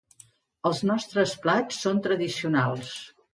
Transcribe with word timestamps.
Els 0.69 0.79
nostres 0.91 1.33
plats 1.43 1.83
són 1.85 2.01
tradicionals. 2.09 2.91